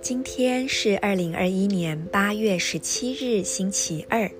[0.00, 4.30] 今天是二零二一年八月十七日，星期二，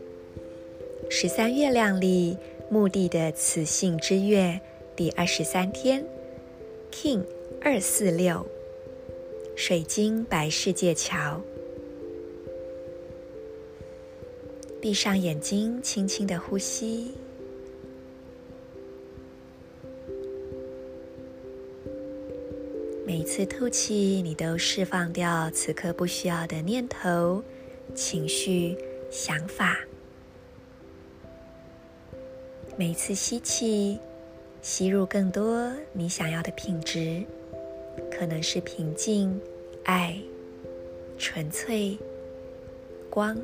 [1.08, 2.37] 十三月亮历
[2.69, 4.61] 墓地的雌性之月
[4.96, 6.04] 第二十三天
[6.91, 7.25] ，King
[7.61, 8.47] 二四六，
[9.57, 11.41] 水晶白世界桥。
[14.81, 17.12] 闭上眼睛，轻轻的呼吸。
[23.15, 27.45] 每次吐气，你都释放掉此刻不需要的念头、
[27.95, 28.75] 情绪、
[29.11, 29.77] 想法。
[32.75, 33.98] 每次吸气，
[34.62, 37.23] 吸入更多你想要的品质，
[38.11, 39.38] 可能是平静、
[39.85, 40.19] 爱、
[41.19, 41.99] 纯粹、
[43.10, 43.37] 光。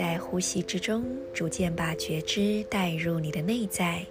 [0.00, 1.04] 在呼吸之中，
[1.34, 4.02] 逐渐把觉知带入你的内在。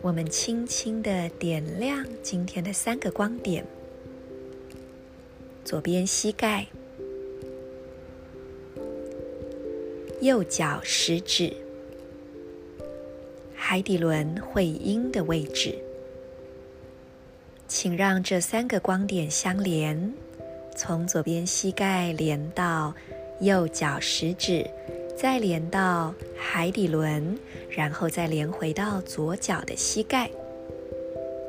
[0.00, 3.66] 我们轻轻地点亮今天的三个光点：
[5.64, 6.68] 左边膝盖、
[10.20, 11.52] 右脚食指、
[13.56, 15.76] 海底轮会阴的位置。
[17.66, 20.14] 请让这三个光点相连。
[20.76, 22.94] 从左边膝盖连到
[23.40, 24.68] 右脚食指，
[25.16, 27.38] 再连到海底轮，
[27.70, 30.30] 然后再连回到左脚的膝盖，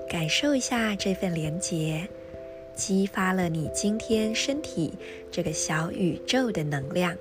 [0.10, 2.08] 感受一下这份连接，
[2.76, 4.94] 激发了你今天身体
[5.32, 7.16] 这个小宇宙的能量。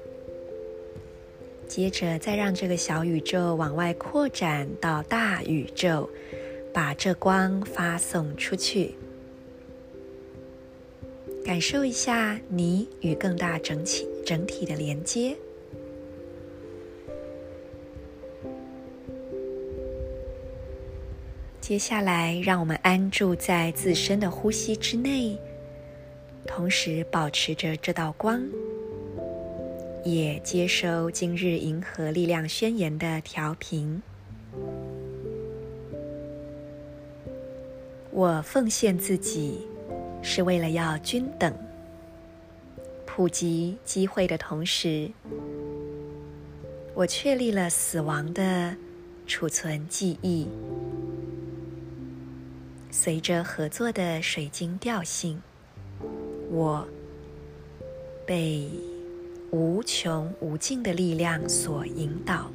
[1.67, 6.09] 接着再让这个小宇宙往外扩展到大宇宙，
[6.73, 8.95] 把这光发送出去。
[11.45, 15.37] 感受一下你与更大整体整体的连接。
[21.61, 25.39] 接下来，让我们安住在自身的呼吸之内，
[26.47, 28.43] 同时保持着这道光，
[30.03, 34.03] 也接收今日银河力量宣言的调频。
[38.11, 39.67] 我奉献自己。
[40.27, 41.55] 是为了要均等
[43.05, 45.09] 普及机会的同时，
[46.95, 48.75] 我确立了死亡的
[49.27, 50.49] 储存记忆。
[52.91, 55.41] 随着合作的水晶调性，
[56.51, 56.89] 我
[58.27, 58.69] 被
[59.51, 62.51] 无穷无尽的力量所引导。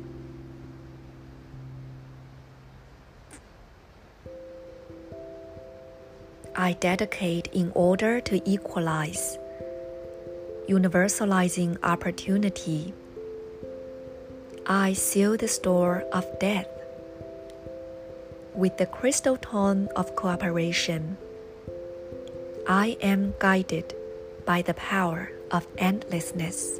[6.56, 9.38] I dedicate in order to equalize,
[10.68, 12.94] universalizing opportunity.
[14.66, 16.68] I seal the store of death
[18.54, 21.18] with the crystal tone of cooperation.
[22.68, 23.96] I am guided
[24.46, 26.80] by the power of endlessness.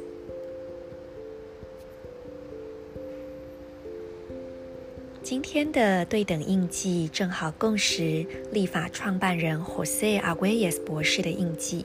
[5.22, 11.84] 今天的对等印记正好共识立法创办人 Jose Arguelles 博士的印记，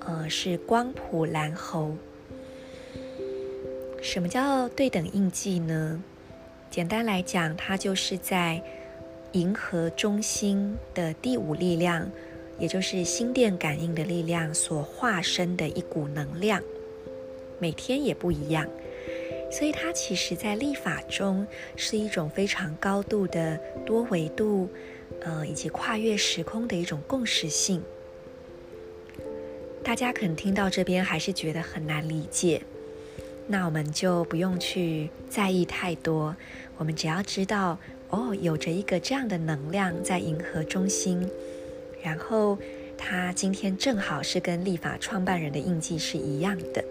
[0.00, 1.96] 呃，是光谱蓝猴。
[4.02, 6.02] 什么叫对等印记呢？
[6.70, 8.62] 简单来讲，它就是在
[9.32, 12.10] 银河中心的第五力量，
[12.58, 16.62] 也就是心电感应的力量所化身的一股能量，
[17.58, 18.68] 每天也不一样。
[19.56, 23.56] 所以，它其实，在历法中是一种非常高度的
[23.86, 24.68] 多维度，
[25.20, 27.80] 呃，以及跨越时空的一种共识性。
[29.84, 32.62] 大家可能听到这边还是觉得很难理解，
[33.46, 36.34] 那我们就不用去在意太多。
[36.76, 37.78] 我们只要知道，
[38.10, 41.30] 哦，有着一个这样的能量在银河中心，
[42.02, 42.58] 然后
[42.98, 46.84] 它今天正好是跟历法创办人的印记是一样的。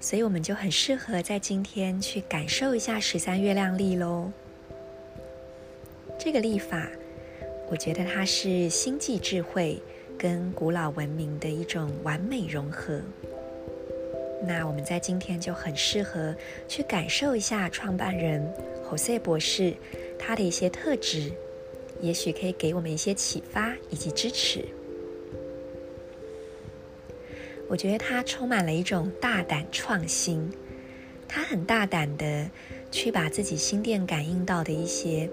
[0.00, 4.30] 所以，我们就很适合在今天去感受一下十三月亮历喽。
[6.18, 6.88] 这个历法，
[7.68, 9.82] 我觉得它是星际智慧
[10.16, 13.00] 跟古老文明的一种完美融合。
[14.46, 16.34] 那我们在今天就很适合
[16.68, 18.48] 去感受一下创办人
[18.88, 19.74] Jose 博士
[20.16, 21.32] 他的一些特质，
[22.00, 24.64] 也许可以给我们一些启发以及支持。
[27.68, 30.50] 我觉得他充满了一种大胆创新，
[31.28, 32.48] 他很大胆的
[32.90, 35.28] 去把自己心电感应到的一些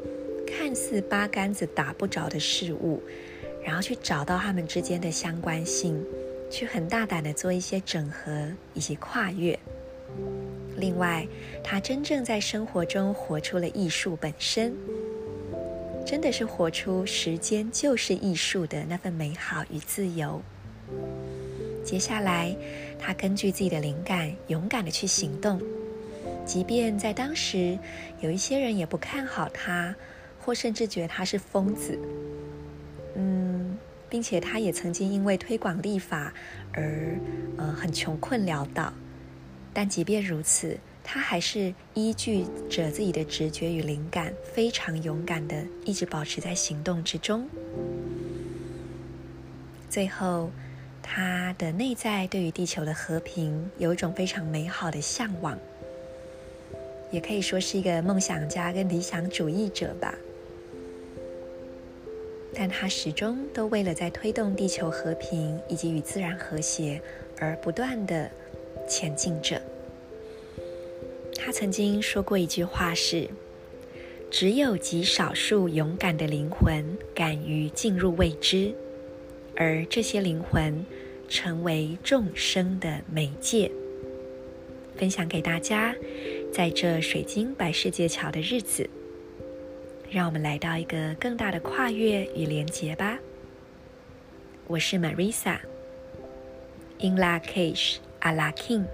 [0.46, 3.02] 看似八竿子打不着的事物，
[3.64, 6.04] 然后去找到他们之间的相关性，
[6.52, 9.58] 去很大胆的做一些整合以及跨越。
[10.78, 11.26] 另外，
[11.64, 14.76] 他真正在生活中活出了艺术本身，
[16.06, 20.42] 真的是活出时间就是艺术的那份美好与自由。
[21.86, 22.54] 接下来，
[22.98, 25.62] 他根据自己的灵感，勇敢的去行动，
[26.44, 27.78] 即便在当时
[28.22, 29.96] 有一些人也不看好他，
[30.40, 31.98] 或甚至觉得他是疯子。
[33.16, 33.78] 嗯，
[34.10, 36.34] 并且他也曾经因为推广立法
[36.74, 37.16] 而
[37.56, 38.92] 呃很穷困潦倒。
[39.72, 47.48] 但即便如此，他还是依据着自己的直觉与灵感，非常勇敢的一直保持在行动之中。
[49.88, 50.50] 最后，
[51.07, 55.57] 他的内在对于地球的和平有一种非常美好的向往，
[57.12, 60.16] 也可以说是一个梦想家跟理想主义者吧。
[62.56, 67.00] 但他始终都为了在推动地球和平以及与自然和谐
[67.40, 68.30] 而不断的。
[68.88, 69.60] 前进着。
[71.36, 73.28] 他曾经说过一句话是
[74.30, 76.86] ：“只有极少数勇敢的灵魂
[77.16, 78.72] 敢于进入未知，
[79.56, 80.86] 而这些灵魂
[81.28, 83.72] 成为众生的媒介。”
[84.98, 85.94] 分享给大家，
[86.54, 88.90] 在这水晶白世界桥的日子，
[90.10, 93.19] 让我们来到一个更大的跨越与连结吧。
[94.68, 95.58] 我是 Marisa，In
[97.18, 97.98] Lak'ech。
[98.22, 98.86] 阿拉 King。